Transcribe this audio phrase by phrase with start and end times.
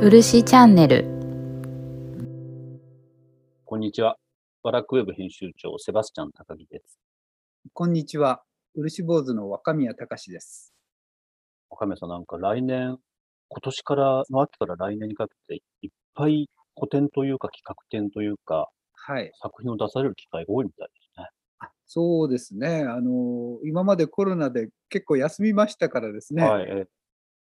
[0.00, 1.04] 漆チャンネル
[3.64, 4.16] こんにちは。
[4.62, 7.00] バラクウェブ編集長、セバスチャン高木です。
[7.72, 8.44] こんにちは。
[8.76, 10.72] 漆坊主の若宮隆です。
[11.68, 12.98] 岡部さん、なんか来年、
[13.48, 19.32] 今年からの秋から来年にかけて、いっぱい古典というか企画展というか、はい。
[19.42, 21.26] 作品を出される機会が多いみたいですね。
[21.58, 22.84] あそうですね。
[22.88, 26.86] あの、今までコロナで結構休みましたからですね、はい、え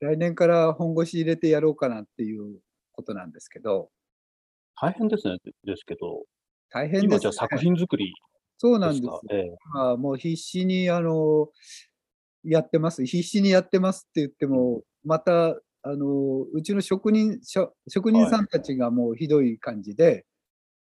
[0.03, 2.59] 来年から本腰入れてやろうかなっていう
[2.91, 3.89] ことなんですけど、
[4.80, 5.38] 大変ですね。
[5.63, 6.23] ですけど、
[6.70, 7.07] 大変です、ね。
[7.07, 8.13] 今じゃあ作品作り
[8.58, 9.21] そうなんですですか？。
[9.31, 11.49] ええ今もう必死に、あの、
[12.44, 13.05] やってます。
[13.05, 20.25] 必死にやってますって言っても、また、あの、うちの職人、職職人さんたちがもうひどい感じで、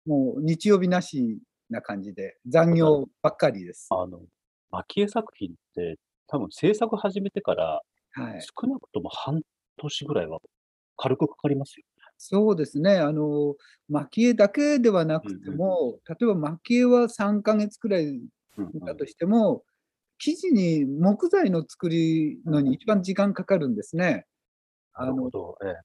[0.05, 3.87] もう日曜日なしな感じで、残業ばっかりです。
[3.91, 4.21] あの、
[4.71, 8.51] 蒔絵作品って、多分制作始めてから、はい。
[8.61, 9.41] 少なくとも半
[9.77, 10.39] 年ぐらいは
[10.97, 11.85] 軽くかかりますよ。
[12.17, 12.97] そうですね。
[12.97, 13.55] あの、
[13.89, 18.21] 蒔絵だけではなくても、例えば蒔絵は3ヶ月くらい
[18.57, 19.63] うんうんだとしても、
[20.19, 24.27] 生地に木材の作りのに一番時間かかるんですね。
[24.93, 25.57] あの、なるほど。
[25.63, 25.81] ええ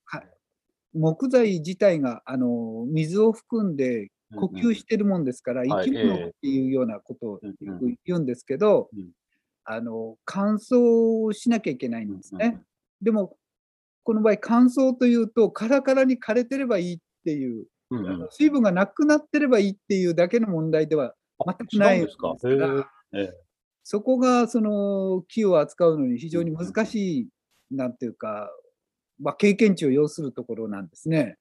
[0.94, 9.12] 木材自体が、あの、水を含んで呼吸してるもんですから、はい生き物ええっていうようなことをうんうんよく言うんですけどうん、
[9.66, 12.60] あの、乾燥をしなきゃいけないんですね。
[13.02, 13.36] でも、
[14.04, 22.34] この場合乾燥というと、カラカラに枯れてればいいっていう、うん水分がなくなってればいいっていうだけの問題ではあ全くないんですが
[23.84, 27.28] そこがその木を扱うのに非常に難しい、
[27.70, 28.50] なんていうか、
[29.20, 31.36] まあ、経験値を要するところなんですね。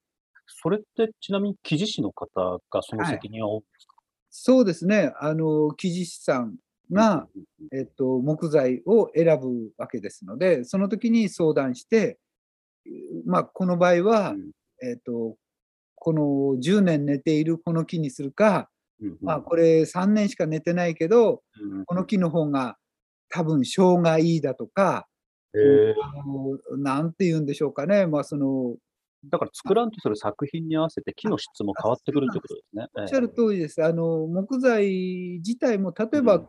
[0.45, 3.95] それってちなみに記事師の方がその責任は負うんですか、
[4.29, 5.11] そうですね。
[5.19, 6.57] あの、木地師さん
[6.91, 7.27] が、
[7.71, 12.17] えっと、木材を選ぶわけですので、その時に相談して、
[13.25, 14.51] まあ、この場合は、うん。
[14.83, 15.37] えっと、
[15.95, 18.69] この10年寝ているこの木にするか、
[19.21, 21.41] まあ、これ3年しか寝てないけど、
[21.85, 22.77] この木の方が
[23.29, 25.07] 多分性がいいだとか、
[25.53, 25.57] あ
[26.27, 28.75] のなんて言うんでしょうかね、まあ、その、
[29.29, 32.87] だから作らんとする作品に合わせて木の質も変わってくるってことですね。
[32.93, 33.83] おっしゃる通りです。
[33.83, 36.47] あの、木材自体も、例えばうん、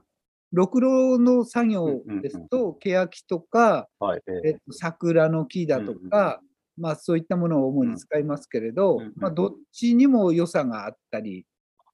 [0.57, 4.51] ろくろの作業ですと、ケヤキとか、ええはい、ええ。
[4.53, 6.41] っと、桜の木だとか、
[6.79, 11.45] まあそういったものを主に使いますけれど、まあどっちにも良さがあったり、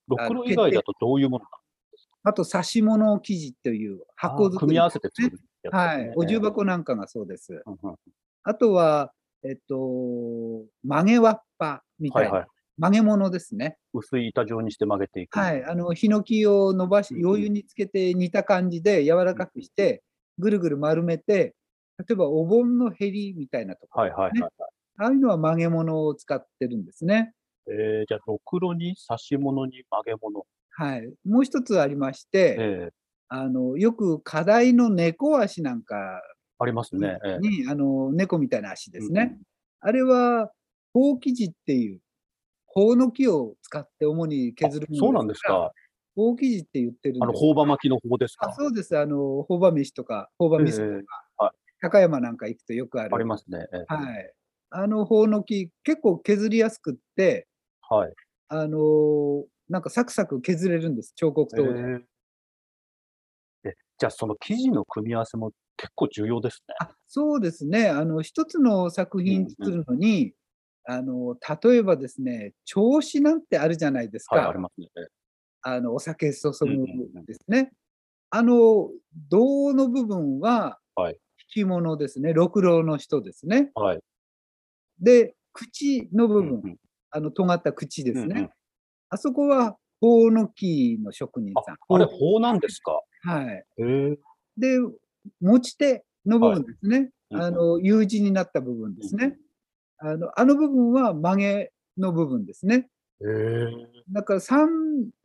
[0.07, 1.45] ろくろ以外だとどういうもの
[2.23, 6.13] あと刺し物生地という箱作り、組み合わせて作るね、はい。
[6.15, 7.65] お重箱なんかがそうです。
[8.45, 9.13] あとは、
[9.43, 9.75] えっと、
[10.85, 12.47] 曲げわっぱみたいいはい。
[12.79, 13.77] 曲げ物ですね。
[13.93, 15.39] 薄い板状にして曲げていく。
[15.39, 15.65] はい。
[15.65, 20.03] あの、ヒノキを伸ばしうん、うんお湯につけて煮た感じで柔らかくして、
[20.39, 21.55] ぐるぐる丸めて、
[21.99, 24.53] 例えばお盆のへりみたいなところ、はいはいはいはい。
[24.99, 27.35] ああいうのは曲げ物を使ってるんですね。
[27.69, 30.47] えー、じゃあ、ろくろに刺し物に曲げ物。
[30.71, 31.13] はい。
[31.25, 32.91] もう一つありまして、えー、
[33.29, 36.21] あの、よく課題の猫足なんか
[36.59, 37.19] ありますね。
[37.25, 39.37] えーに、あの、猫みたいな足ですうんね。
[39.81, 40.51] あれは、
[40.93, 42.01] ほうき地っていう、
[42.75, 45.73] ほうの木を使って主に削るそうなんですか。
[46.15, 48.55] ほうき地って言ってるあの、朴葉巻きの方ですあか。
[48.55, 48.99] そうです。
[48.99, 53.15] あの、ほうば飯とか、ほうば味噌とか、ええはい高山なんか行くとよくある。
[53.15, 53.67] ありますね。
[53.73, 54.33] えーはい。
[54.71, 57.49] あの、ほうの木、結構削りやすくって、
[57.89, 58.13] はい。
[58.49, 61.81] あのーなんかサクサク削れるんです、彫刻刀で。
[61.81, 62.03] えー
[63.65, 66.75] えじゃあ、その生地の組み合わせも結構重要ですね。
[66.81, 67.89] あそうですね。
[67.89, 70.35] あの、一つの作うんうん品作るのに、
[70.85, 74.37] あの、例えばですね、調子なんてあるじゃないですか。
[74.37, 74.89] はい、ありますね。
[74.97, 75.05] えー
[75.65, 77.71] あの、お酒注ぐうんうんうんですね。
[78.31, 78.91] あの、
[79.31, 81.19] 胴の部分は、はい
[81.55, 82.33] 引き物ですね。
[82.33, 83.71] 六郎の人ですね。
[83.75, 84.01] はい。
[84.99, 86.77] で、口の部分、うんうん
[87.11, 88.27] あの、尖った口ですね。
[88.29, 88.51] うんうん
[89.11, 91.75] あそこは、ほうの木の職人さん。
[91.75, 92.99] あ、あれ、法なんですか？
[93.25, 93.65] はい。
[94.57, 94.79] で、
[95.41, 97.11] 持ち手の部分ですね。
[97.31, 99.39] うんあの、U 字になった部分ですね。
[100.05, 102.89] あの、あの部分は曲げの部分ですね。
[104.11, 104.69] だから三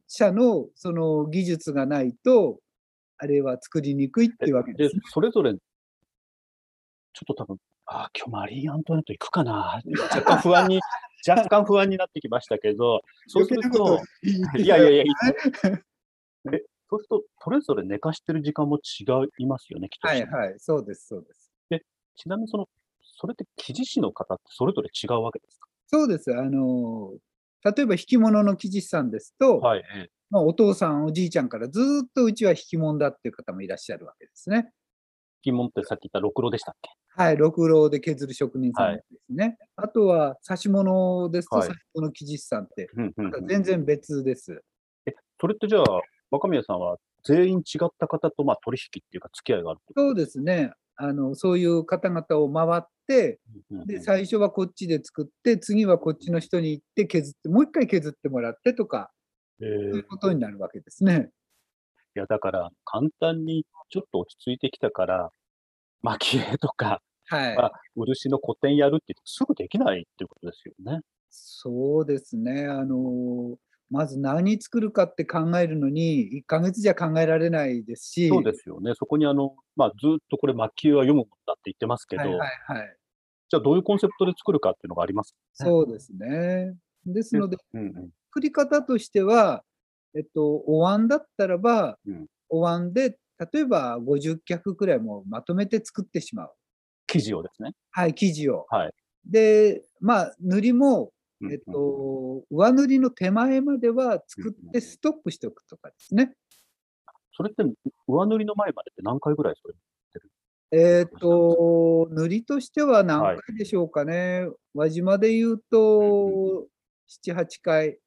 [0.08, 2.60] 者のその技術がないと、
[3.18, 5.60] あれは作りにくいっていうわけでですね。、それぞれ、ちょっ
[7.26, 7.58] と多分、
[7.88, 9.82] ああ、今日マリー・アントワネット行くかな。
[10.00, 10.80] 若干不安に、
[11.28, 14.00] 若干不安になってきましたけど、そうすると、
[14.58, 15.10] いやいやいや、いい
[16.54, 19.04] え、そうすると、それぞれ寝かしてる時間も違
[19.40, 20.08] いますよね、きっと。
[20.08, 21.48] はいはい、そうです、そうです。
[22.18, 22.68] ちなみに、その、
[23.18, 25.68] それって記事師の方ってそれぞれ違うわけですか？
[25.88, 26.34] そうです。
[26.34, 27.14] あの、
[27.64, 29.80] 例えば引き物の生地師さんですと、はい。
[29.80, 34.74] ええまあ、お父さん、おじいちゃんからずーっとうちは引き物だっていう方もいらっしゃるわけですね。
[35.38, 36.90] 引き物ってさっき言ったろくろでしたっけ？
[37.16, 39.58] はい、六郎で削る職人さんですね。
[39.76, 42.90] はい、あとは、刺し物ですと、刺し物生地師さんって、
[43.48, 44.62] 全然別です。
[45.06, 45.84] え、それってじゃあ、
[46.30, 50.74] 若宮さんは全員違った方とまあ取引っていうか、付き合いがあるそうですね。
[50.98, 53.40] あのそういう方々を回って、
[53.86, 59.12] で最初はこっちで作って、次はこっちの人に行って削って、もう一回削ってもらってとか、
[59.60, 61.30] そういうことになるわけですね。
[62.16, 65.32] いや、だから簡単にちょっと落ち着いてきたから、
[66.02, 71.02] 蒔絵とか、はいまあ、漆の古典やるってすぐできないっていうことですよね。
[71.30, 72.66] そうですね。
[72.66, 73.58] あの
[73.90, 78.28] まず何作るかって考えるのに、1ヶ月じゃ考えられないですし。
[78.28, 78.94] そうですよね。
[78.96, 82.98] そこにあの、まあ、ずっとこれ、蒔絵は読むもんだって言ってますけど、はいはいはい、
[83.50, 86.76] じゃあどういうコンセプトで作るかっていうのがあります、ね、そうですね。
[87.06, 87.94] ですので、うんうん、
[88.30, 89.64] 作り方としては、
[90.16, 93.18] えっと、お椀だったらば、うん、お椀で、
[93.54, 96.54] 例えば50脚くらいもまとめて作ってしまう。
[97.08, 97.72] 生地をですね。
[97.92, 98.66] はい、生地を。
[98.70, 98.94] はい、
[99.26, 101.12] で、まあ、塗りも
[101.44, 106.34] えっと、上塗りの手前までは作ってストップしておくとかですね。
[107.34, 107.64] それって
[108.08, 109.76] 上塗りの前までって何回ぐらいそれ
[110.72, 114.42] えっと、塗りとしては何回でしょうかね。
[114.42, 116.68] はい、輪島で言うと、
[117.26, 117.98] 7、8回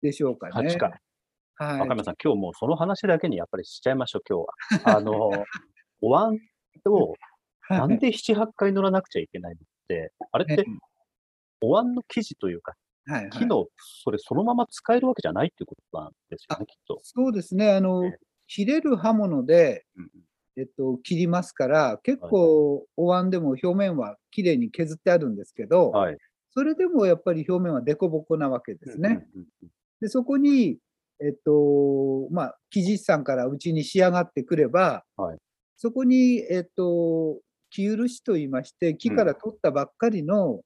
[0.00, 0.74] でしょうかね。
[0.74, 0.92] 8回。
[1.56, 1.80] はい。
[1.80, 4.38] 若宮さん、今日もうその話だけにやっぱりしちゃいましょう、今
[4.80, 4.96] 日は。
[4.96, 5.30] あの、
[6.00, 6.38] お椀
[6.86, 7.14] を
[7.68, 10.64] なんで7、8回塗らなくちゃいけないのって、あれって
[11.64, 12.74] お椀の生地というか、
[13.06, 13.66] はいはい、木の
[14.02, 17.00] それそのまま使えるわけじゃないっていうことなんですよね、きっと。
[17.02, 17.72] そうですね。
[17.72, 18.12] あの、
[18.46, 20.10] 切れる刃物で、うん
[20.56, 26.16] えっと、切りますから、結構お椀でも表面はきれいに削ってあるんですけど、はい、
[26.50, 29.26] それでもやっぱり表面は凸凹なわけですね。
[30.00, 30.78] でそこに、
[31.20, 35.38] えっと、まあ、生地師さんからうちに仕上がってくれば、はい、
[35.76, 37.40] そこに、えっと、
[37.70, 40.60] 木漆といいまして、木から取ったばっかりの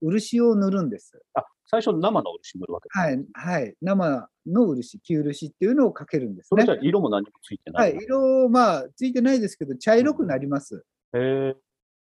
[0.00, 1.22] 漆を塗るんです。
[1.34, 3.74] あ、最初生の漆塗るわけですはい、はい。
[3.80, 6.48] 生の漆、木漆っていうのをかけるんですね。
[6.48, 10.84] それじゃ色も何もついてないはい、色、まあ、ついてないですけど、茶色くなります。
[11.12, 11.56] へえ。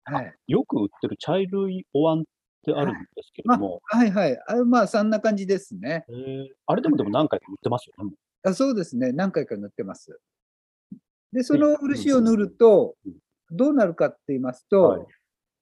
[0.05, 0.35] はい。
[0.47, 2.25] よく売ってる茶色いお椀っ
[2.65, 3.81] てあるんですけども。
[3.85, 4.61] はい、はい、はい。
[4.61, 6.05] あまあ、そんな感じですね。
[6.09, 8.13] へあれでもでも何回か塗ってますよね。
[8.43, 9.13] あそうですね。
[9.13, 10.19] 何回か塗ってます。
[11.33, 12.97] で、その漆を塗ると、
[13.51, 15.07] どうなるかって言いますと、はい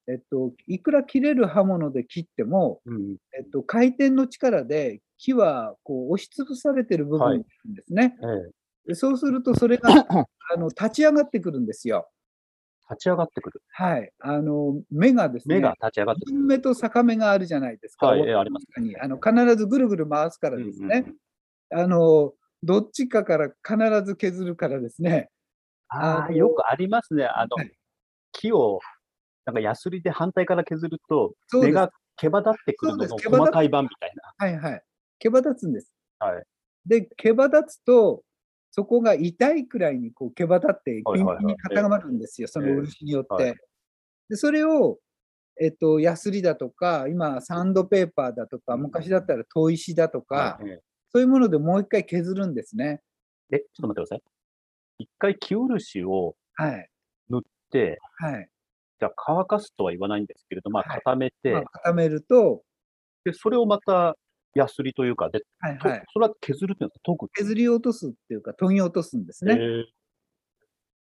[0.09, 8.17] えっと、いくら切れる刃物で切っても、うん、えっと、回転の力で木はこう押しつぶされてる部分ですね。
[8.21, 8.51] はい
[8.89, 9.91] でそうすると、それが
[10.55, 12.09] あの立ち上がってくるんですよ。
[12.91, 13.63] 立ち上がってくる。
[13.69, 14.11] はい。
[14.19, 16.39] あの、目がですね、目が立ち上がってくる。
[16.39, 18.07] 目と逆目があるじゃないですか。
[18.07, 18.97] はい、あります、ね。
[18.99, 21.05] あの必ずぐるぐる回すからですね、
[21.71, 22.33] うんうん、あの、
[22.63, 25.29] どっちかから必ず削るからですね。
[25.89, 27.27] ああ、よくありますね。
[27.27, 27.73] あの、はい、
[28.33, 28.81] 木を
[29.49, 34.47] なんかヤスリで反対から削ると、根が毛羽立ってくるのの細かい版みたいな。
[34.47, 34.83] はいはい。
[35.19, 35.91] 毛羽立つんです。
[36.19, 36.45] はい。
[36.85, 38.23] で、毛羽立つと、
[38.73, 43.55] そこが痛いくらいにこう毛羽立って、ピンピンに固まるんですよ、その漆によって。
[44.29, 44.99] で、それを、
[45.59, 50.61] えっと、ヤスリだとか、今、サンドペーパーだとか、昔だったら砥石だとか、
[51.11, 53.01] そういうものでもう一回削るんですね。
[53.51, 54.23] え、ちょっと待ってください。
[54.99, 56.37] 一回木漆を
[57.31, 58.51] 塗って、はい、
[59.01, 62.63] じゃあ乾かすとは言わないんですけれど、まあ、固めて、まあ、固めると、
[63.25, 64.17] で、それをまた、
[64.55, 69.57] ヤスリというかで、はいはい、それは削るっていうのは研ぐ削り落とすっていうか、研ぎ落とすんですね。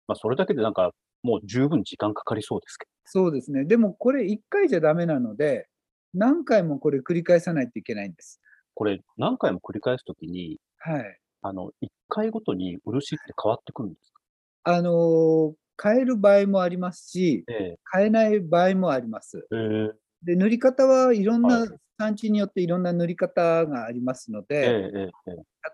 [0.08, 0.92] まあ、それだけでなんか、
[1.24, 2.92] もう十分時間かかりそうですけど。
[3.06, 3.66] そうですね。
[3.66, 5.68] でもこれ1回じゃダメなので、
[6.14, 8.40] 何回もこれ繰り返さないといけないんです。
[8.76, 11.20] これ、何回も繰り返すときに、はい。
[11.42, 14.22] あの、1回ごとに漆って変わってくるんですか？
[14.64, 19.48] あのー、変える場合もありますし、ええ、変えない場合もあります。
[19.52, 19.56] え。
[19.56, 19.92] ー、
[20.24, 21.66] で塗り方はいろんな
[21.98, 25.12] 産地によっていろんな塗り方がありますので、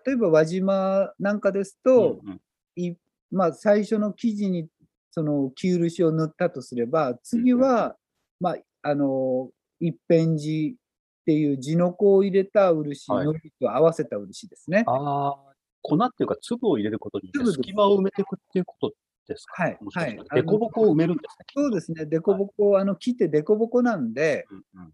[0.06, 2.40] 例えば輪島なんかですと、うん
[2.76, 2.96] うん、
[3.30, 4.68] まあ、最初の生地に
[5.10, 7.96] その木漆を塗ったとすれば次は、
[8.38, 14.84] まあ、あの一辺地っていう地の粉を入れた漆のりと合わせた漆ですね。
[14.86, 15.36] ああ
[15.82, 18.92] 粉っていうか粒を入れることによって隙間を埋めていくっていうこと
[19.26, 19.64] ですか？
[19.64, 19.78] はい。
[19.94, 20.16] はい。
[20.30, 21.46] 凸凹を埋めるんですね。
[21.54, 22.06] そうですね。
[22.06, 24.92] 凸凹、はい、あの、木って凸凹なんで、うんうん、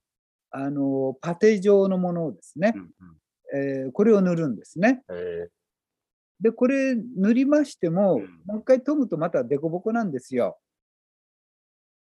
[0.51, 5.03] あの、パテ状のものをですね、うんうん、えー、これを塗るんですね。
[6.41, 10.59] で、これ塗りましても、うん、もう一回研ぐとまた凸凹なんですよ。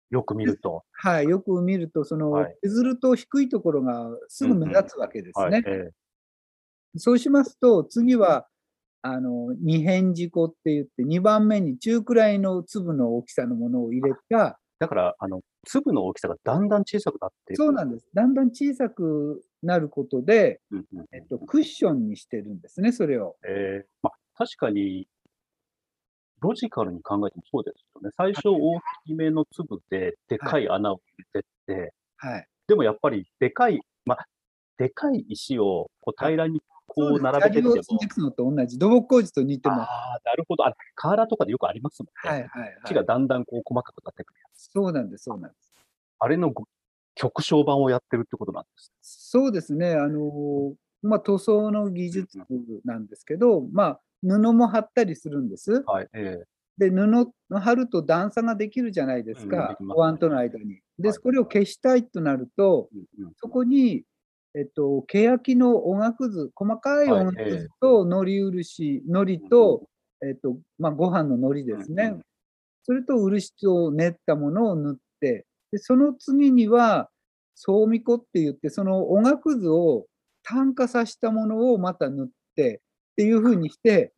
[0.09, 0.83] よく見ると。
[0.91, 5.91] はい、よく見ると、その、はい、削ると低いところがすぐ目立つわけですね。
[6.97, 8.47] そうしますと、次は、
[9.01, 17.55] あの、二辺仕粉って言って、2番目に中くらいの粒の大きさのものを入れただから、あの、粒の大きさがだんだん小さくなって。
[17.55, 18.07] そうなんです。
[18.13, 23.35] だんだん小さくなることで、うんうんうんえっと、クッションにしてるんですね、それを。
[23.45, 25.07] えーまあ、確かに、
[26.41, 28.11] ロジカルに考えてもそうですよね。
[28.15, 32.47] 最初大きめの粒ででかい穴を入れてって、はい。
[32.67, 34.25] でもやっぱりでかい、まあ、
[34.77, 38.77] でかい石をこう平らにこう並べてっても砂利を、積んでいくのと同じ。
[38.77, 39.79] 土木工事と似てます。
[39.79, 40.65] ああ、なるほど。
[40.65, 42.29] あ、河原とかでよくありますもんね。
[42.31, 43.07] はいはい木がはい。
[43.07, 44.69] だんだんこう細かくなってくるやつ。
[44.71, 45.71] そうなんです、そうなんです。
[46.19, 46.65] あれのご
[47.15, 48.93] 極小版をやってるってことなんです。
[49.01, 49.93] そうですね。
[49.93, 52.39] あの、まあ、塗装の技術
[52.85, 55.83] なんですけど、まあ、布も貼ったりするんです。
[55.85, 56.07] はい。
[56.13, 56.43] え
[56.77, 60.79] で、布を貼ると段差ができるじゃないですうんかでき、ますねお椀との間に。
[60.97, 64.03] で、はいこれを消したいとなると、えうんうんそこに、
[64.55, 69.87] えっと、欅のおがくず、細かいおがくと海苔漆、海苔と、
[70.25, 72.15] えっと、まあ、ご飯の海苔ですね。
[72.83, 77.09] それと漆を練ったものを塗って、でその次には、
[77.53, 80.07] 総みこって言って、そのおがくずを
[80.43, 84.13] 炭化させたものをまた塗ってっていうふうにして、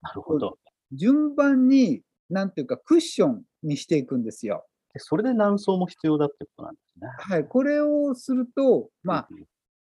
[0.00, 0.58] なるほど。
[0.92, 4.64] 順番に、なんていうか、クッションにしていくんですよ。
[4.94, 7.08] でそれで何層も必要だってことなんですね。
[7.18, 7.44] はい。
[7.44, 9.28] これをすると、まあ、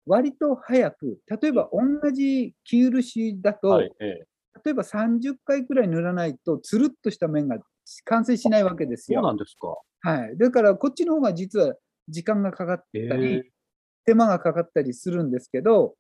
[0.10, 3.92] 割と早く、例えば同じ木漆だと、はい。
[4.00, 4.26] ええ
[4.66, 7.60] 例えば30回くらい塗らないと、つるっとした面が
[8.06, 9.34] 完成しないわけですそうなよ。
[9.34, 9.76] んですか。
[10.02, 10.38] はい。
[10.38, 11.76] だから、こっちの方が実は
[12.10, 13.52] 時間がかかったえり、え
[14.06, 15.96] 手間がかかったりするんですけど、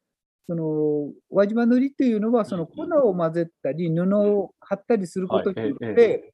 [0.47, 6.33] その輪島塗りっていうのは、その粉を混ぜたり、布を貼ったりすることによって、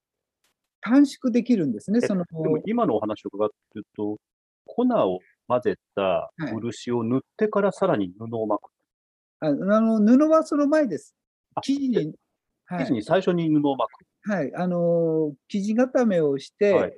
[0.82, 2.02] 短縮できるんですね。
[2.02, 2.26] えその
[2.66, 4.18] 今のお話を伺ってると、
[4.66, 8.70] 粉を混ぜたはい漆を塗ってからさらに布を巻く。
[9.42, 11.16] ああの布はその前です
[11.56, 11.62] あ。
[11.62, 12.14] 生地に、はい
[12.80, 14.30] 生地に最初に布を巻く。
[14.30, 16.98] はい、あの生地固めをして、はい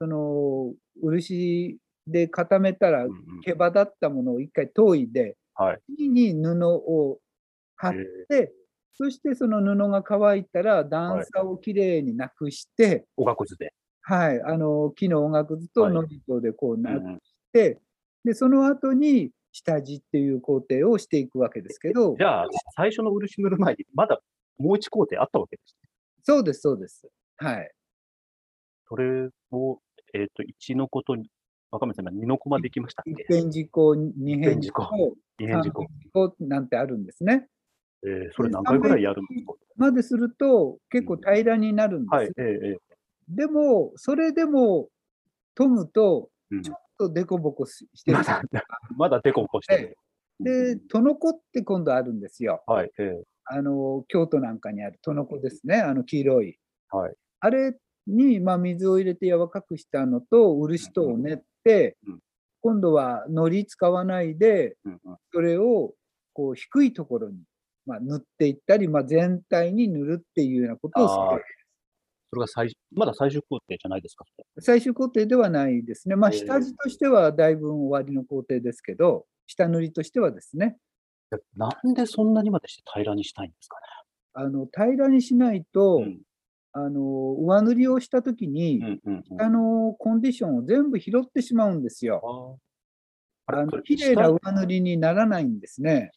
[0.00, 1.76] その漆
[2.06, 5.80] で固めたらうんうん毛羽立ったものを一回研いで、はい。
[5.96, 7.18] 次に布を
[7.76, 8.52] 貼っえて、
[8.94, 13.72] そしてその布が乾いたら段差をきれいになくして、おがくずで。
[14.02, 17.18] はい、あの木のおがくずとはいのりとでこうなっうんうん
[17.52, 17.80] て、
[18.24, 22.46] でその後に下地っていう工程をしていくわけですけどじ、ゃあ、
[22.76, 24.20] 最初の漆塗る前に、まだ
[24.58, 25.88] もう一工程あったわけですね。
[26.22, 27.08] そうです、そうです。
[27.36, 27.70] はい。
[28.88, 29.78] それを、
[30.14, 31.30] えっ、と、1のことに、
[31.70, 36.34] 若宮さん、2のコマできましたっ一け辺事項、二辺事項、二辺事項。
[36.40, 37.46] なんてあるんですね。
[38.04, 42.14] えー、それ何回ぐらいやるんですかまですると結構平らになるんです。
[42.14, 42.44] はい、えー、
[42.74, 42.76] え
[43.28, 44.88] でも、それでも
[45.56, 48.24] 研ぐと、ーうんちょっとデコボコししてるま。
[48.24, 48.42] だ、
[48.96, 49.96] まだデコボコしてる。
[50.40, 52.62] で、トノコって今度あるんですよ。
[52.66, 55.76] はい、えーあの、京都なんかにあるトノコですね。
[55.76, 56.58] あの黄色い。
[56.90, 57.14] はい。
[57.40, 57.74] あれ
[58.06, 62.18] に、まあ、水を入れて柔らかくしたのと、漆とを練って、うん
[62.60, 64.76] 今度は糊使わないで、
[65.32, 65.94] それを
[66.32, 67.38] こう低いところに、
[67.86, 71.44] まあ、塗っていったり、まあ、全体に塗るっていうようなことをする。
[72.30, 74.24] それが最、まだ最終工程じゃないですか。
[74.60, 76.16] 最終工程ではないですね。
[76.16, 80.76] まあ、えー下地としてはだいぶ終わりの工程ですけど、下塗りとしてはですね、
[81.30, 83.76] でなんでそんなにまでして平らにしたいんですか
[84.34, 86.18] あの平らにしないと、ね。
[86.72, 89.22] あの上塗りをしたときに、うん、うん、うんうん。
[89.38, 92.58] 下のコンディションを全部拾ってしまうんですよ。
[93.46, 96.12] あの綺麗な下上塗りにならないんですね。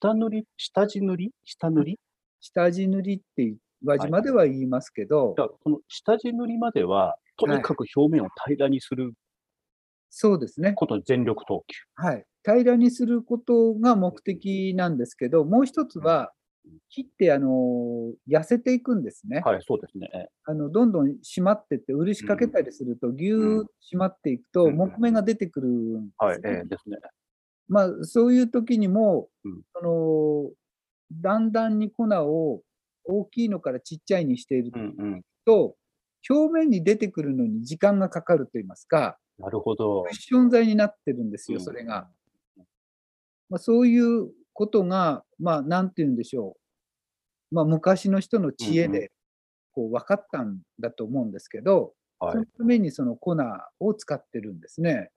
[0.00, 1.32] 下塗り、下地塗り？
[1.44, 1.98] 下塗り？
[2.40, 3.54] 下地塗りって
[3.84, 9.12] 輪島では言いますけど、じゃあ、この下地塗りまでは、とにかく表面を平らにする
[10.16, 10.74] そうですね。
[10.74, 11.76] ことに全力投球。
[11.96, 12.24] はい。
[12.44, 16.32] 平らにすることが目的なんですけど、もう一つは、
[16.88, 19.42] 木ってあの痩せていくんですね。
[19.44, 20.08] はい、そうですね。
[20.14, 26.98] えあのどんどん締まってって、漆かけたりすると、ぎゅー締まっていくと、うん木目が出てくるんです、ねはい、ええですね。
[27.68, 30.50] まあ、そういう時にも、うんその
[31.12, 32.62] だんだんに粉を
[33.04, 35.22] 大きいのからちっちゃいにしているうんうん。
[35.44, 35.76] と、
[36.28, 40.14] 表面に出てくるのに時間がかかると言いますか、なるほどクッ。
[40.14, 42.08] ション材になってるんですよ、うんそれが。
[43.50, 46.56] まあ、そういうことが、まあ、なんて言うんでしょ
[47.50, 47.54] う。
[47.54, 49.12] まあ、昔の人の知恵うんうで、
[49.72, 52.46] こう、分かったんだと思うんですけど、はいその。
[52.46, 53.36] ためにその粉
[53.80, 55.10] を使ってるんですね。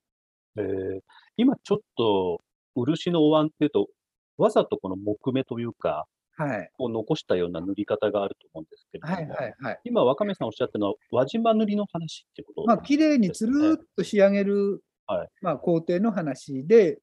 [0.58, 1.00] えー
[1.40, 2.42] 今ちょっと、
[2.76, 3.90] 漆のお椀っていうと、
[4.38, 6.72] わざとこの木目というか、はい。
[6.78, 9.80] を残したような塗り方があると思うんですけれども、はいはいはい。
[9.84, 15.30] 今、若宮さんおっしゃったのは、輪島塗りの話ってことまあ、綺麗につるっと仕上げる、はい。
[15.42, 17.00] まあ、工程の話で、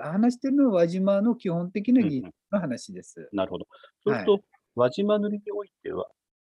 [0.00, 3.28] 話してるのは輪島の基本的な技術の話です。
[3.32, 3.66] なるほど。
[4.04, 4.40] そうすると、
[4.76, 6.08] 輪島塗りにおいては、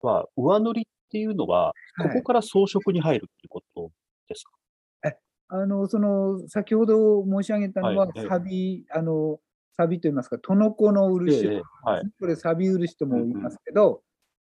[0.02, 3.90] は上塗りっていうのは、ここから装飾に入るっていうこと
[4.28, 4.52] ですか、
[5.50, 8.10] あの、その、先ほど申し上げたのは、はい。
[8.16, 9.40] ええサビ、あの、
[9.78, 12.02] サビと言いますか、トノコの漆、ええはい。
[12.18, 14.02] これサビ漆とも言いますけど、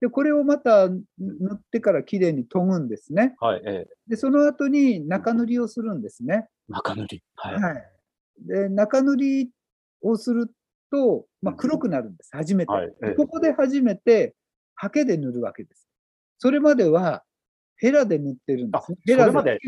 [0.00, 1.00] で、これをまた塗
[1.54, 3.35] ってからきれいに研ぐんですね。
[3.40, 3.62] はい。
[3.66, 6.47] ええで、その後に中塗りをするんですね。
[6.68, 7.23] 中塗り。
[7.35, 7.54] はい。
[7.61, 7.85] はい。
[8.47, 9.50] で、中塗り
[10.02, 10.49] をする
[10.92, 12.73] と、まあ、黒くなるんです、初めて。
[12.73, 12.95] はい。
[13.02, 14.37] ええここで初めて、
[14.76, 15.88] ハケで塗るわけです。
[16.38, 17.25] それまでは、
[17.78, 18.97] ヘラで塗ってるんですね。
[19.00, 19.59] あヘラそれまで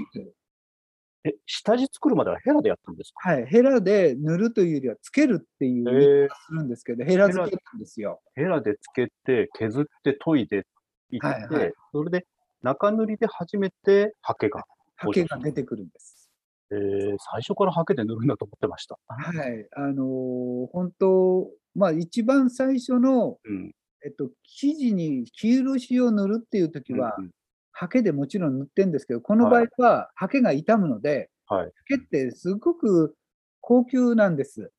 [1.24, 3.30] え、下地作るまではヘラでやったんですか？
[3.30, 3.46] はい。
[3.46, 8.20] ヘラで塗るというよりは、つけるっていう言するんですけど、ヘラ付けなんですよ。
[8.34, 10.66] ヘラでつけて、削って、研いで
[11.10, 12.26] いって、はいはいそれで
[12.62, 14.64] 中塗りで初めてハケが。
[14.96, 16.28] ハケが出てくるんです。
[16.70, 18.98] えー、最初からハケで塗るんだと思ってました。
[19.06, 19.68] はい。
[19.76, 23.72] あのー本当、まあ、一番最初の、うん。
[24.04, 27.30] えっと、生地に黄色紙を塗るっていう時は、うん
[27.78, 31.66] ハケでもちろん塗ってんですけど、この場合は、ハケが傷むので、はい。
[31.66, 33.14] ハケってすごく
[33.60, 34.72] 高級なんです。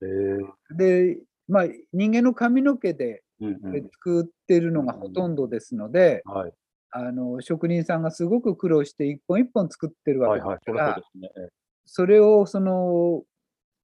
[0.00, 3.90] えー、で、まあ、人間の髪の毛でうんうん。
[3.92, 6.52] 作ってるのがほとんどですので、はい。
[6.90, 10.58] あの職人さんがすごく苦労して一本一本作ってるわけはいはい。
[10.64, 11.44] そですから、りゃそうですね。
[11.44, 11.48] え
[11.84, 13.24] それをその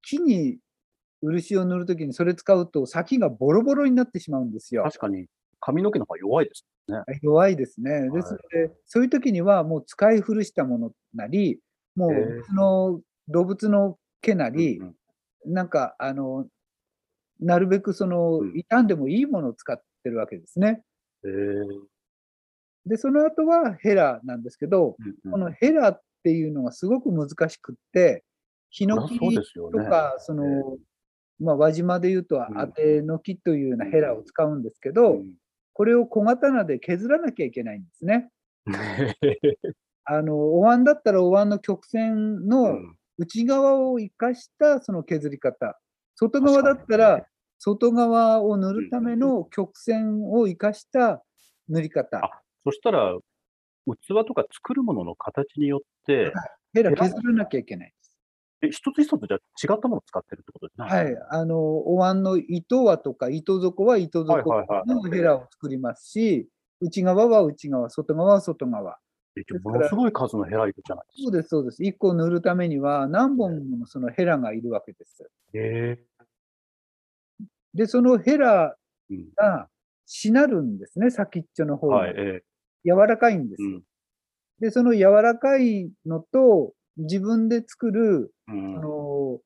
[0.00, 0.56] 木に
[1.20, 4.84] 漆を塗るときにそれ使うと先がボロボロになってしまうんですーよ。
[4.84, 5.26] 確かに、
[5.60, 7.20] 髪の毛の方が弱いですね。
[7.22, 7.92] 弱いですね。
[7.92, 8.12] はい。
[8.12, 11.60] ですので、そういう時にはもう使い古したものなり、
[11.94, 12.36] もうへー。
[12.36, 14.94] 別の動物の毛なり、うん
[15.46, 16.46] なんかあの、
[17.38, 18.54] なるべくそのうん。
[18.54, 20.82] 傷んでもいいものを使ってるわけですね。
[21.22, 21.66] えー。
[22.86, 25.32] で、その後はヘラなんですけど、うんうん。
[25.32, 28.24] このヘラっていうのがすごく難しくって、
[28.70, 29.18] ヒノキ。
[29.18, 30.78] とか、その、
[31.38, 32.46] まあ、輪島で言うとん。
[32.56, 35.34] 当ての木というようなヘラを使うんですけど、うん
[35.74, 38.30] これを小刀で削らなきゃいけないんですね。
[39.22, 39.36] え
[40.06, 45.78] あの、お椀だったらお椀の曲線ーのうん内側を生かしたその削り方。
[46.16, 47.26] 外側だったら、
[47.58, 51.24] 外側を塗るための曲線を生かした
[51.68, 52.18] 塗り方。
[52.18, 53.16] あそしたら、
[53.86, 56.32] 器とか作るものの形によって、
[56.72, 57.94] ヘラ削らなきゃいけない。
[58.66, 60.86] え一つ一つじゃ違ったものを使ってるってことですね。
[60.86, 61.16] はい。
[61.30, 66.48] あの、お椀の糸輪とか糸底は糸底のヘラを作りますし、
[66.80, 68.98] 内側は内側、外側は外側。
[69.64, 71.22] ものすごい数のヘラいるじゃないですか。
[71.24, 71.82] そうです、そうです。
[71.82, 75.28] 1個塗るためには何本もそのヘラがいるわけです。
[75.54, 75.98] え
[77.74, 78.76] で、そのヘラ
[79.36, 79.68] が
[80.06, 81.96] しなるんですね、先っちょの方が。
[81.96, 82.44] はい、え
[82.84, 83.82] 柔らかいんですうん
[84.60, 88.76] で、その柔らかいのと、自分で作る、うん。
[88.78, 89.40] あの、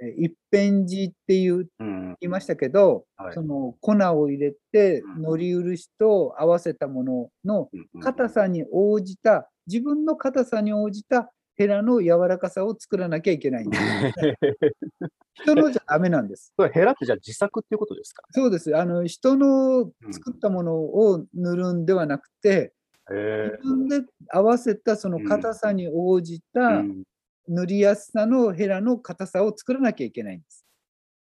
[0.00, 2.16] え一辺地っていううん。
[2.20, 3.34] 言いましたけど、はい。
[3.34, 13.82] その粉を入れてうん、のり漆と合わせたもののうん硬さに応じた、自分の硬さに応じたヘラの柔らかさを作らなきゃいけないんです。
[15.42, 16.52] 人のじゃダメなんです。
[16.58, 18.22] それヘラってじゃあ自作っていうことですか？
[18.30, 18.76] そうです。
[18.76, 22.77] あの、人の作ったものを塗るんではなくて、え
[23.10, 27.04] 自分で合わせたその硬さに応じーたうん
[27.48, 30.66] 塗りやすさのヘラの硬さを作らなきゃいけないんです。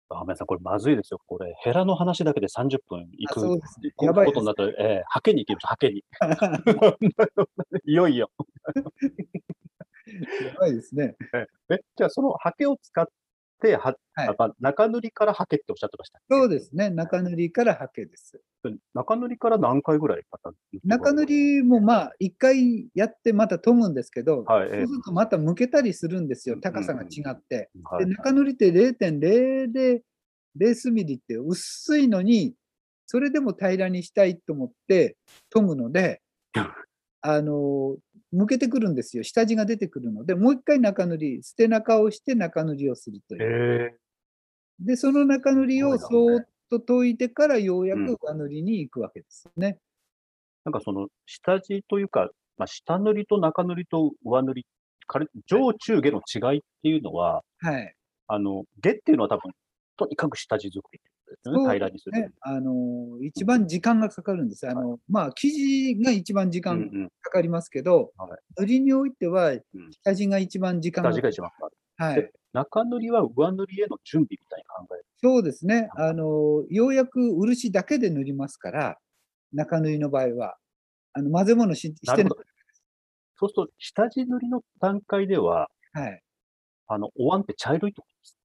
[0.08, 1.20] あ、皆さん、これまずいですよ。
[1.24, 3.60] これ、ヘラの話だけで30分いくね
[3.94, 6.04] こやばいことになったら、えー、ハケに行きましょう、ハケに。
[7.92, 8.28] いよいよ。
[10.42, 11.16] やばいですね。
[11.70, 13.06] え、じゃあそのハケを使っ
[13.62, 16.90] て、は、はい中塗りからハケっておっしゃってましたそうですね。
[16.90, 18.40] 中塗りからハケです。
[18.94, 20.52] 中塗りから何回ぐらいまた
[20.84, 26.56] 中塗りもまあ、一回やってまた研ぐんですけど、はい、えそうするとまた向けたりするんですよ。
[26.56, 27.70] うん高さが違って。
[27.90, 32.54] ーはいで、中塗りって0.00スミリって薄いのに、
[33.06, 35.16] それでも平らにしたいと思って
[35.50, 36.20] 研ぐので、
[37.22, 37.96] あの、
[38.32, 39.24] 向けてくるんですよ。
[39.24, 43.92] 下地が出てくるので、もう一回中塗り、捨て中をして中塗りをするという。
[43.92, 43.96] え
[44.80, 49.78] で、その中塗りをそーっと解いてからようやうんく上塗りに行くわけですね。
[50.64, 54.66] なんかその下地というか、まあ、下塗りと中塗りと上塗り、
[55.46, 56.20] 上中下の
[56.52, 57.94] 違いっていうのは、はい。
[58.28, 59.52] あの、下っていうのは多分、
[59.96, 62.20] とにかく下地作りですよね、平らにする。
[62.20, 64.68] ね、あの、一番時間がかかるんです。
[64.68, 67.08] あの、まあ、生地が一番時間うんうん。
[67.22, 69.62] かかりますけど、はい塗りにおいてはん、
[70.04, 71.76] 下地が一番時間がかかる。
[71.96, 72.32] はいで。
[72.52, 75.04] 中塗りは上塗りへの準備みたいに考える。
[75.22, 75.90] そうですね。
[75.96, 78.96] あの、ようやく漆だけで塗りますから、
[79.52, 80.56] 中塗りの場合は、
[81.12, 82.30] あの混ぜ物ししてな。
[83.36, 86.22] そうすると、下地塗りの段階では、はい。
[86.86, 88.38] あの、お椀って茶色いってことです。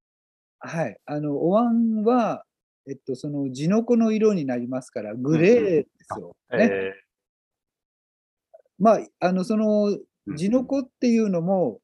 [0.58, 0.96] はい。
[1.06, 2.44] あの、お椀は、
[2.88, 6.36] えっと、その地の粉の色になりますから、グレーですよ。
[6.56, 6.64] ね。
[6.64, 6.92] え
[8.78, 9.86] まあ、あの、その
[10.26, 11.80] うん地の粉っていうのも、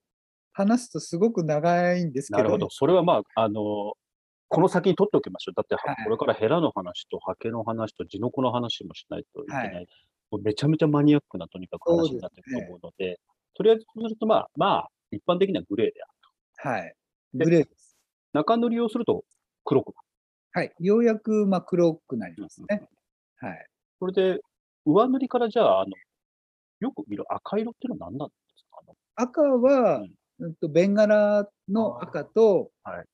[0.52, 2.38] 話すとすごく長いんですけど。
[2.40, 2.70] なるほど。
[2.70, 3.94] それはまあ、あの、
[4.54, 5.54] この先に取っておきましょう。
[5.56, 9.74] だって、はいこれからヘラの話とハケの話と地の子の話もしないといけない。
[9.74, 9.86] はい
[10.30, 13.18] もうめちゃめちゃマニアックなとにかく話になっていくと思うので、
[13.54, 16.70] とりあえずそうするとまあ、まあ、一般的にはグレーである。
[16.70, 16.94] はい。
[17.34, 17.96] でグレーです。
[18.32, 19.24] 中塗りをすると
[19.64, 19.94] 黒くな
[20.54, 20.72] はい。
[20.80, 22.42] ようやく、まあ、黒くなりる。
[22.44, 22.88] ますね。
[23.36, 23.66] はい。
[23.98, 24.40] それで、
[24.86, 25.90] 上塗りからじゃあ、あの、
[26.80, 28.80] よく見る赤色っていうのは何なんですか？
[29.16, 30.02] 赤は、
[30.38, 33.04] うんと、ベンガラの赤と、はい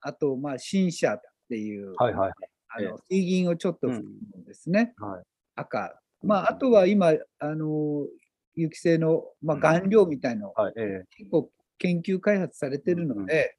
[0.00, 2.32] あと、まあ、新車っていう、はいはい
[2.68, 4.92] あの水銀をちょっと含むんですね。
[4.98, 5.22] はい。
[5.54, 5.98] 赤。
[6.22, 8.06] まあ、あとは今、あの、
[8.54, 13.56] 有機性の、まあ、うん顔料みたいの、はい、え結構研究開発されてるうんうんので、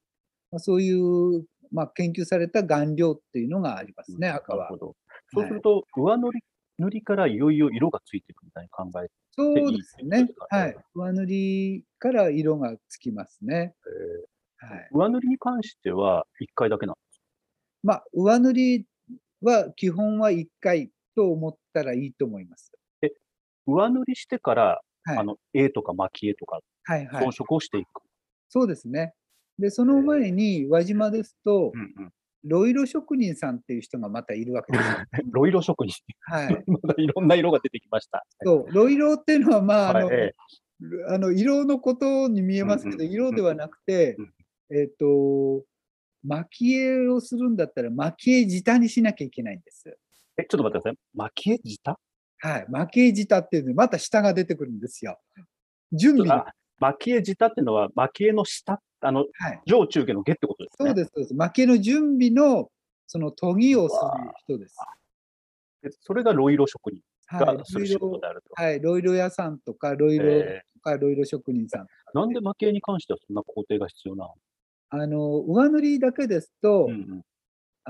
[0.52, 4.86] まあ、そういう、まあ、研究された顔料っていうのがありますえね、赤はなるほ。
[4.88, 4.96] ど。
[5.34, 6.42] そうすると、上塗り、
[6.78, 10.76] 塗りからいよいよ色がついていくみたいに考えて、そうですねはい。
[10.96, 13.76] 上塗りから色がつきますね。
[14.58, 14.90] はい。
[14.92, 17.22] 上塗りに関しては1回だけなんです
[17.84, 18.86] まあ、上塗り
[19.42, 22.72] は基本は1回と思ったらいいと思います。
[23.66, 25.24] 上塗りしてから、はいあ。
[25.24, 27.44] の、絵とか蒔絵とかはいはい装。
[27.44, 28.02] 飾をしていく？
[28.50, 29.14] そうですね。
[29.60, 32.12] で、その前に輪島ですと、うんうん。
[32.44, 34.98] ロイロ職人さんっていう人がまたいるわけですよ。
[35.32, 36.02] ロイロ職人。
[36.22, 36.64] はい。
[36.68, 38.26] まだいろんな色が出てきました。
[38.44, 40.34] そう、ロイロっていうのは、まあ、あの、はいえ
[41.10, 44.34] あの色のことに見えますけど、うんうん色ではなくてうん、
[44.70, 45.64] えっ、と、
[46.24, 49.98] 蒔絵をするんだったら、蒔絵自にしなきゃいけないんです。
[50.38, 50.98] え、ちょっと待ってください。
[51.16, 51.78] 蒔絵自
[52.40, 52.66] はい。
[52.70, 55.20] 蒔絵自っていうので、また下が出てくるんですよ。
[55.92, 56.30] 準備。
[56.30, 59.62] あ、蒔絵自っていうのは、蒔絵の下、あの、はい。
[59.66, 60.90] 上中下の下ってことですね。
[60.90, 61.34] そうです、そうです。
[61.34, 62.70] 蒔絵の準備の、
[63.08, 64.76] その研ぎをする人です。
[65.82, 67.66] でそれがロイロ職人はいが。
[67.66, 68.50] する仕事であると。
[68.62, 68.82] はい。
[68.82, 71.84] ロイロ屋さんとか、ロイロえとか、ロイロ職人さん。
[71.84, 74.34] ーなんで蒔絵に関してはそんな工程が必要なの？
[74.90, 77.22] あの、上塗りだけですと、うんうん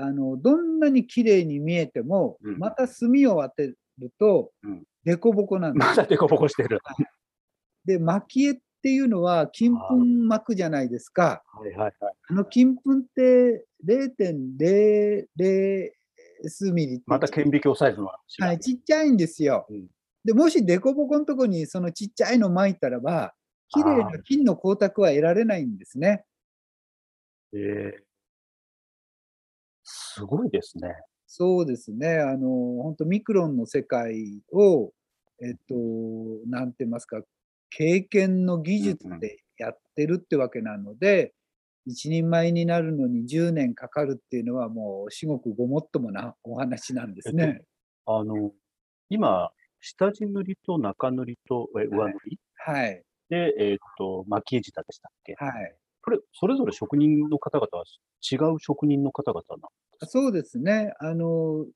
[0.00, 4.84] あの、どんなに綺麗に見えても、うんまた墨を当てるとうん、
[5.60, 5.86] なんです。
[5.88, 6.78] まだデコボコしてる。
[7.84, 9.96] で、蒔絵っていうのは、金粉
[10.28, 11.42] 巻くじゃないですか。
[11.52, 11.92] はいはいはい。
[12.28, 15.90] あの金粉って0.00
[16.46, 18.46] 数ミリまた顕微鏡サイズの話が。
[18.46, 19.66] はい、ちっちゃいんですよ。
[19.68, 19.88] うん
[20.24, 23.32] で、もし凸凹のとこにそのちっちゃいの巻いたらば、
[23.70, 26.26] 綺麗な金の光沢は得られないんですね。
[27.52, 28.04] えー
[29.82, 30.94] すごいですね。
[31.26, 32.18] そうですね。
[32.20, 32.48] あの、
[32.82, 34.92] 本当ミクロンの世界を、
[35.42, 35.74] えっと、
[36.46, 37.22] なんて言いますか、
[37.70, 41.34] 経験の技術でやってるってわけなので、
[41.86, 47.62] 一人前になるのに10年かかるっていうのはもう至極ごもっともなお話なんですね。
[48.06, 48.52] あの、
[49.10, 52.38] 今、下地塗りと中塗りとえ上塗り？
[52.56, 53.04] はい。
[53.28, 55.34] で、えーっと、蒔絵自でしたっけ？
[55.36, 55.78] はい。
[56.08, 57.84] これ、それぞれ職人の方々は
[58.32, 59.68] 違う職人の方々な。
[60.08, 60.94] そうですね。
[61.00, 61.66] あの、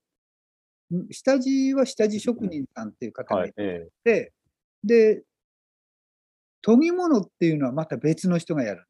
[0.90, 4.33] ん下地は下地職人さんっていう方がい、はいえて、
[4.83, 5.23] で、
[6.62, 8.87] 研ぎ物っていうのはまた別の人がやる。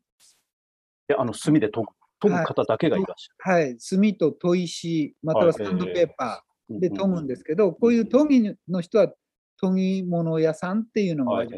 [1.09, 1.89] えで、あの、墨で研ぐ、
[2.21, 3.75] 研ぐ方だけがいらっしはい。
[3.81, 6.77] 墨と砥石、またはサンドペーパゃる。
[6.77, 9.13] ーで研ぐんですけど、こういう研ぎの人は
[9.61, 11.49] 研ぎ物屋さんっていうのがあっ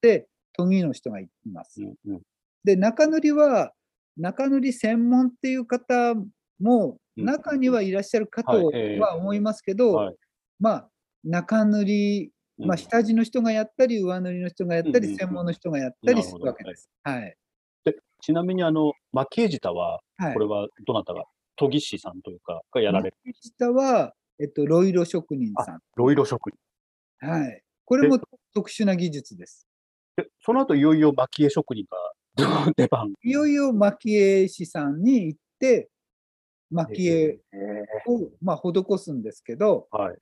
[0.00, 1.82] て、研ぎの人がいます。
[1.82, 2.22] うんうん
[2.64, 3.72] で、中塗りは、
[4.16, 6.14] 中塗り専門っていう方
[6.60, 10.16] もうん中にはいらっしゃるかとはいええは思いますけど、はい
[10.58, 10.90] まあ、
[11.22, 16.88] 中塗り、うんまあ、下地の人がやったり、上塗りの人がやったり、専門の人がやったりすなるわけです。
[17.02, 17.36] はい。
[18.20, 21.24] ちなみに、あの、蒔絵自は、はいこれはどなたが、
[21.56, 23.16] 研ぎ師さんというか、がやられる？
[23.40, 25.80] 下は、えっと、ロイロ職人さん。
[25.96, 27.28] ロイロ職人。
[27.28, 27.62] はい。
[27.84, 28.18] これも
[28.54, 29.68] 特殊な技術です。
[30.16, 31.96] で、その後、いよいよ蒔絵職人が
[32.76, 33.12] 出番。
[33.22, 35.88] いよいよ蒔絵師さんに行って、
[36.70, 37.38] 蒔絵
[38.06, 40.16] を、まあ、施すんですけど、はい。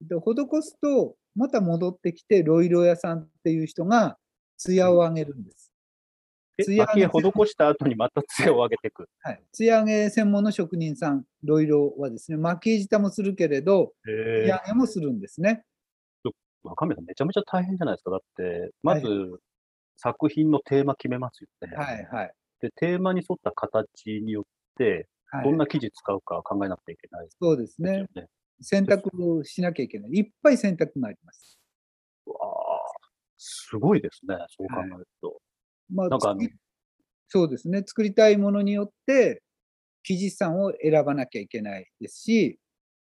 [0.00, 4.16] で施すと、また戻ってきて、ロイロ屋さんっていう人が、
[4.56, 5.72] 艶を上げるんです。
[6.58, 9.08] え艶蒔絵施した後にまた艶を上げていく？
[9.20, 9.42] はい。
[9.52, 15.64] 艶上げ専門の職人さん、ロイロはですね、蒔絵自体もするけれど、へ艶上げもするんですね。
[16.62, 18.10] 若宮さん、めちゃめちゃ大変じゃないですか。
[18.10, 19.40] だって、まず、
[20.02, 21.76] 作品のテーマ決めますよね。
[21.76, 22.32] はい、はい。
[22.60, 24.44] で、テーマに沿った形によっ
[24.76, 28.06] て、はい、どんな生地使うか考えなくてはいけないですそうですね。
[28.62, 30.10] 選択をしなきゃいけない。
[30.12, 31.58] いっぱい選択があります。
[32.26, 33.00] うわあ
[33.36, 34.36] すごいですね。
[34.48, 35.40] そう考えると。
[35.92, 36.36] まあ、なんか
[37.28, 37.82] そうですね。
[37.86, 39.42] 作りたいものによって、
[40.02, 42.58] 生地さんを選ばなきゃいけないですし、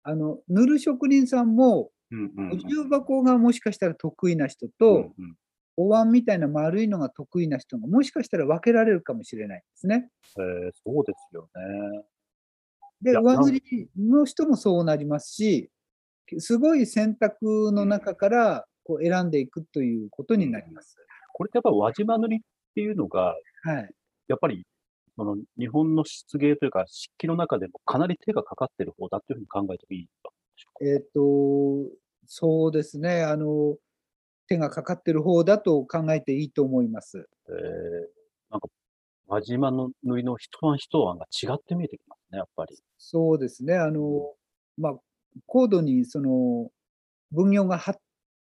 [0.04, 5.36] あの、塗る職人さんも、うんうんうんお重箱がもしかしたら得意な人うと、んうん
[5.76, 10.10] お椀みたいな丸いのが得意な人がもしかしたら分けられるかもしれないですね。
[10.38, 12.04] えー、そうですよね。
[13.02, 15.70] で、上塗りの人もそうなりますし、
[16.38, 20.96] すごい選択の中からこう選んでいくということになります。
[21.34, 22.40] これってやっぱり輪島塗りっ
[22.76, 23.90] ていうのが、はい。
[24.28, 24.66] やっぱり、
[25.16, 30.32] その日本の漆芸というか、漆器の中でもかなり手がかかってる方だっていうふうに考えてもいいか？
[30.82, 31.90] えっ、と、
[32.26, 33.24] そうですね。
[33.24, 33.76] あの、
[34.54, 37.28] 手がかかってる方だと考えていいと思います。
[37.50, 37.54] えー、
[38.52, 38.68] なんか、
[39.28, 42.78] 輪島の塗りの一晩一晩が違って見えてきますね、やっぱり。
[42.98, 43.76] そうですね。
[43.76, 44.34] あの、
[44.78, 44.94] まあ、
[45.48, 46.70] 高度にその
[47.32, 48.00] 分業が発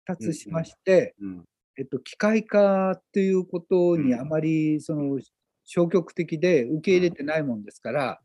[0.05, 1.45] 達しまして、うん。
[1.79, 5.19] えっと、機械化ということにうんあまりその
[5.65, 8.21] 消極的で受け入れてないもんですから、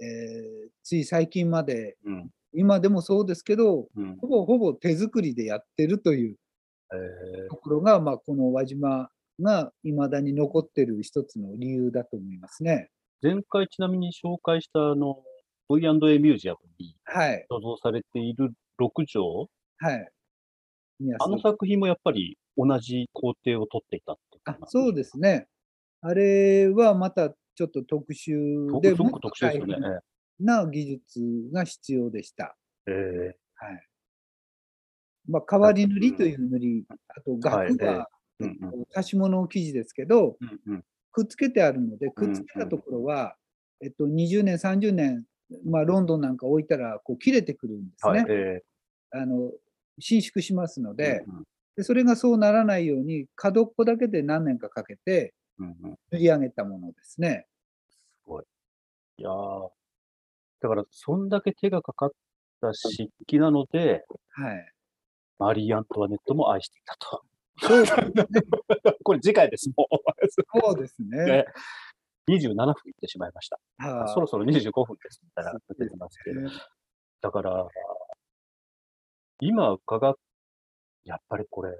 [0.00, 2.30] えーつい最近まで、うん。
[2.54, 4.16] 今でもそうですけど、うん。
[4.16, 6.41] ほぼほぼ手作りでやってるというえ
[7.48, 12.90] ところが、まあ、この輪島が未だに残ってる一つの理由だと思いますね。
[13.22, 15.22] ー、前回ちなみに紹介したあの、
[15.68, 17.46] V&A ミュージアムにはい。
[17.48, 20.08] 所蔵されている6畳、はい。
[21.18, 25.48] あの作品もやっぱり同じ工程を取っていたってあそうですね。
[26.00, 28.80] あれはまたちょっと特殊か。
[28.80, 29.98] で、すごく特殊ですよね。
[30.40, 31.20] な技術
[31.52, 32.56] が必要でした。
[32.86, 33.88] えーえはい。
[35.28, 38.08] まあ、代わり塗りという塗り、あと額が、
[38.94, 40.36] 足物生地ですけど、
[41.12, 43.36] くっつけてあるので、くっつけたところは、
[43.80, 45.24] えっと、20年、30年、
[45.64, 48.18] まあ、ロンドンなんか置いたら、こう、切れてくるんですね。
[48.20, 48.62] はい、え
[49.10, 49.52] あの、
[49.98, 51.44] 伸縮しますのーで、うんうん。
[51.74, 57.46] でそれがそうならないように、角っこだけで何年かかけて塗り上げたものですね。
[57.88, 58.44] すごい。
[59.18, 59.70] いやー。
[60.60, 62.10] だから、そんだけ手がかかっ
[62.60, 64.72] た漆器なので、はい。
[65.42, 67.22] マリー・アントワネットも愛していたと。
[67.60, 68.12] そうですね。
[69.02, 69.96] これ次回です、もう。
[70.60, 71.44] そうですねね。
[72.28, 73.58] 27分いってしまいました。
[73.78, 76.40] はあそろそろ25分ですみたいな出てますけど。
[76.40, 76.50] ね
[77.20, 77.68] だから、
[79.40, 80.14] 今伺っ、
[81.04, 81.72] やっぱりこれ、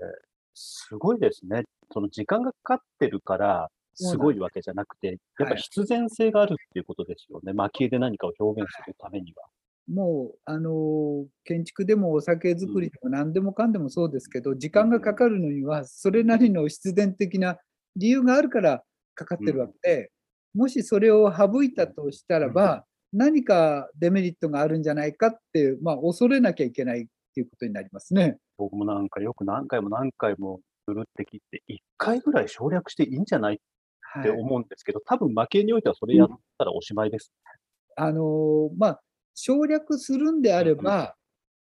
[0.54, 1.64] すごいですね。
[1.92, 7.52] その時間がかかってるから、すごいわけじゃなくて、やっぱ必然性があるっていうことですよね。
[7.52, 9.48] 蒔絵で何かを表現するためには。
[9.88, 17.58] もう、あのー建築でもお酒作りでも何でもかんでもそうですけど、時間がかかるのには、それなりの必然的な
[17.96, 18.82] 理由があるから
[19.14, 20.12] かかってるわけで、
[20.54, 28.38] もしそれを省いたとしたらば、何かデメリットがあるんじゃないかって、まあ、恐れなきゃいけないっていうことになりますね。
[28.56, 33.58] 僕もなんかよく何回も何回も塗るって聞いて、1回ぐらい省略していいんじゃないっ
[34.00, 34.22] はい。
[34.22, 37.32] て思うんですけど、多分蒔絵においてはそれやったらおしまいです。
[37.96, 39.02] あのーまあ、
[39.34, 41.16] 省略するんであれば、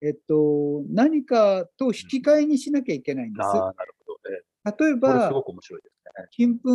[0.01, 3.45] えっと、何かと引き換えにしなきゃいけないんです。
[3.45, 4.41] なるほどね。
[4.79, 6.27] 例えばすご、く面白いですね。
[6.31, 6.69] 金粉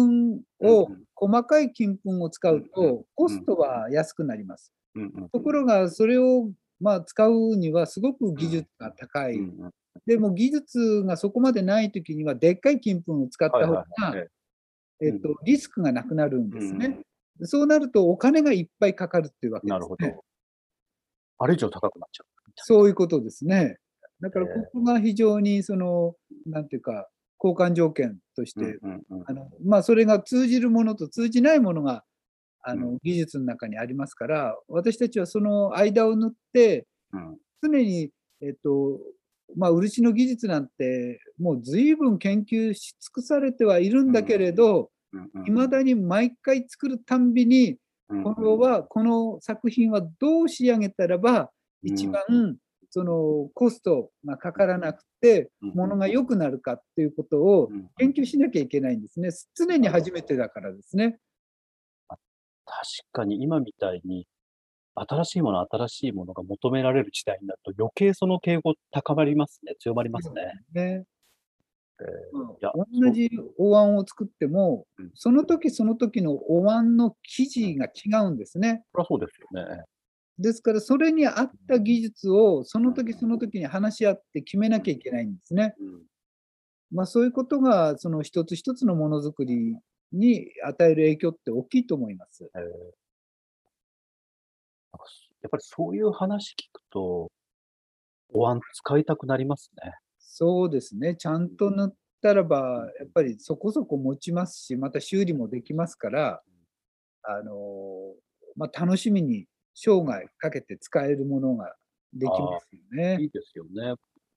[0.60, 4.72] をうんうん、細かい金粉を使うと、コストは安くなります。
[4.94, 6.50] うんうんところが、それを、
[6.80, 9.36] まあ、使うにはすごく技術が高い。
[9.36, 9.70] うんうん
[10.06, 14.28] でも技術がそこまでないときには、でっかい金粉を使った方が、え
[15.00, 16.98] えっと、リスクがなくなるんですうんね。
[17.42, 19.78] そうなると、お金がいっぱいかかるっていうわけです、ね。
[19.78, 20.24] なるほど。
[21.38, 22.26] あれ以上高くなっちゃう。
[22.56, 23.78] そういうことですね。
[24.20, 26.14] だから、ええここが非常に、その、
[26.46, 27.08] なんていうか、
[27.42, 28.78] 交換条件として、
[29.26, 32.04] あのまあ、それが通じるものと通じないものが
[32.62, 37.36] あの、う技術の中にありますから、私たちはその間を縫って、うん。
[37.62, 39.00] 常に、えっと、
[39.56, 47.76] まあ、漆の技術なんて、もう随分研究し尽くされてはいるんだけれど、うんうんいまだに毎回作るたんびに、
[48.12, 51.50] うんこれは、この作品はどう仕上げたらば、
[51.82, 52.22] 一番、
[52.90, 59.30] そのコストがかからなくて、うんものが良くなるかっていうことをうん研究しなきゃいけないんですね。
[59.54, 61.18] 常に初めてだからですね。
[62.08, 62.18] 確
[63.12, 64.26] かに今みたいに、
[64.94, 69.74] 新しいもの、新しいものが求められる時代になると、余計その傾向高まりますね。
[69.78, 70.52] 強まりますね。
[70.72, 71.04] ね
[72.74, 78.84] 同じお椀を作ってもうん、その時その時のお椀の生地が違うんですね。
[78.92, 79.84] そりゃそうですよね。
[80.38, 85.74] ですから、それに合った技術をその時その時に話し合って決めなきゃいけないんですね。
[85.78, 86.02] うん
[86.90, 89.76] まあ、そういうことが、その一つ一つのものづくり
[90.12, 92.50] に与える影響って大きいと思います。
[92.54, 92.62] えー
[95.42, 97.30] やっぱりそういう話聞くと、
[98.32, 99.92] お椀使いたくなりますね。
[100.34, 101.14] そうですね。
[101.14, 106.42] ちゃんと塗ったらば、やっぱりそこそこ持ちますし、また修理もできますから、
[107.22, 108.14] あの
[108.56, 111.76] まあ、楽しみに生涯かけて使えるものが
[112.14, 113.22] できますよね。
[113.22, 113.94] いいですよね。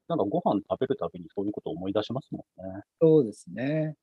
[0.09, 2.81] なんかご飯食べるたびにそういうことを思い出しますもんね。
[3.01, 3.95] そうですね。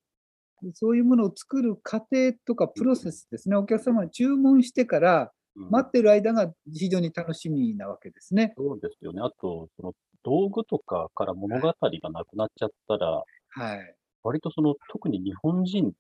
[0.75, 8.55] そういうものを作る過程とかプロセスですね、お客様に注文してからうん待ってる間が非常に楽しみなわけですね。
[8.57, 9.21] そうですよね。
[9.23, 13.97] あと、その道具とかから物語がなくなっちゃったら、はい。
[14.23, 15.93] 割とその特に日本人の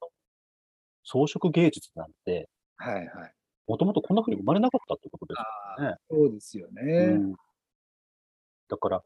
[1.04, 3.34] 装飾芸術なんて、はいはい。
[3.66, 5.44] もともとこんな風に生まれなかったってことです
[5.78, 5.94] あよね。
[5.94, 6.82] あ、そうですよね。
[6.96, 7.36] うん
[8.68, 9.04] だから、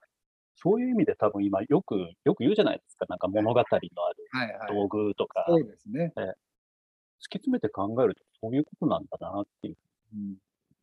[0.57, 3.07] そういう意味で多分今よく、よく言うじゃないですか。
[3.09, 3.64] なんか物語の
[4.07, 4.74] あるはいはい。
[4.74, 6.12] 道具とか、そう突きですね。
[7.31, 9.76] 詰めて考えるとそういうことなんだなっていう。
[10.14, 10.37] うん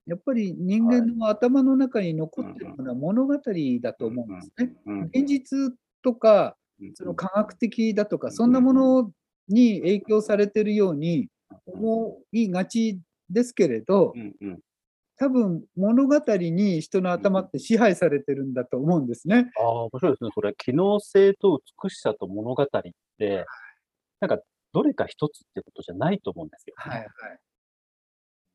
[0.06, 3.34] やっぱり人間の頭の中に残っているものは物語
[3.82, 4.74] だと思うんですね。
[4.86, 6.58] うん現実とか、
[6.96, 9.12] その科学的だとか、そんなもの
[9.48, 11.30] に影響されているように
[11.66, 14.13] 思いがちですけれど
[15.18, 19.52] 多分物語に人の頭って支配されてるんだと思うんですね。
[19.58, 20.30] ああ、面白いですね。
[20.34, 22.68] それ、機能性と美しさと物語っ
[23.18, 23.46] て、
[24.20, 24.39] なんか、
[24.74, 26.92] どれか一つってことじゃないと思うんですよ、ね。
[26.92, 27.39] はいはい。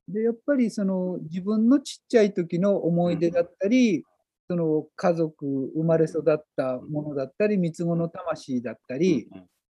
[0.09, 4.05] で、やっぱりその自分のちっちゃい時の思い出だったり、
[4.49, 9.29] その家族、生まれ育ったものだったり、三つ子の魂だったり、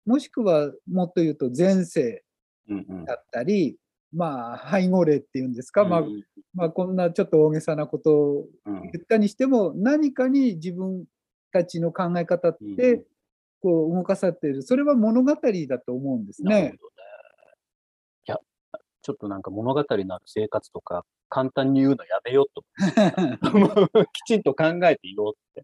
[0.05, 2.23] もしくはもっと言うと前世
[3.07, 3.77] だったり、
[4.13, 6.23] まあ、背後霊っていうんですか、まあう、ん。
[6.53, 8.81] まあ、こんなちょっと大げさなことをうん。
[8.91, 11.05] 言ったにしても、何かに自分
[11.51, 13.05] たちの考え方っうんて、
[13.61, 16.75] こう動かされている、それは物語だと思うんですね
[19.05, 22.63] ちょっとなんか物語のある生活とか、簡単に言うのやめようと。
[24.13, 25.63] きちんと考えて言おうって。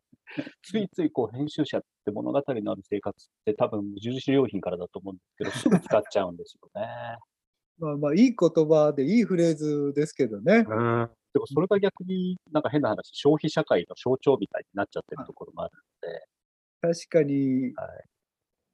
[0.61, 6.87] ついついこう編集者って物語のある生活って多分無印良品からだと思うんですけど、すぐ使っちゃうんですよね。
[7.79, 10.57] まあまあ、いい言葉でいいフレーズですけどね。
[10.57, 11.09] うん。
[11.33, 15.73] でもそれが逆になんか変な話、消費社会の象徴みたいになっちゃってるところもある
[16.03, 16.27] ので、
[16.81, 18.03] 確かに、はい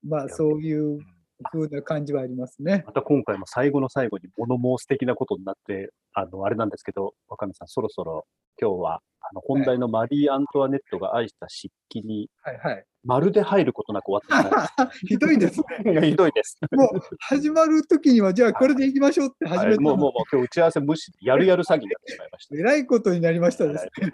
[0.03, 0.99] まあそういう
[1.43, 2.83] 風な感じはありますね。
[2.85, 8.25] また今回も最後の最後に物申す的なことになって、あの、あれなんですけど、若宮さん、そろそろ
[8.59, 12.85] 今日は、あの、本題のマリー・アントワネットが愛した漆器に、はいはい。
[13.03, 15.65] まるで入ることなく終わってしまいましひどいですね。
[15.83, 15.91] た。
[15.91, 16.57] いや、ひどいです。
[16.71, 19.97] もう始まる時には、じゃあこれでいきましょうって始めたはいもう、もう、の。
[19.97, 22.55] もう今日打ち合わせ無視、やるやる詐欺になってしまいました。
[22.55, 24.13] えらいことになりましたですね。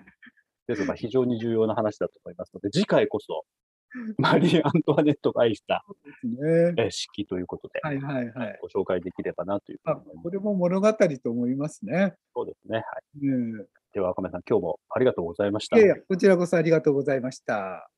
[0.67, 3.43] ですが、まあ非常に重要な話だと思いますので、次回こそ、
[4.17, 5.86] マリー・アントワネットが愛した、
[6.23, 6.73] ね。
[6.77, 8.60] えー漆器ということで、はいはいはい。
[8.62, 9.95] ご紹介できればなというあ。
[9.95, 12.15] これも物語と思いますね。
[12.36, 12.77] そうですね。
[12.77, 12.84] は
[13.21, 13.27] い。
[13.27, 15.77] うん、では、若宮さん、今日もありがとうございました。
[15.77, 17.92] いやいや、こちらこそありがとうございました。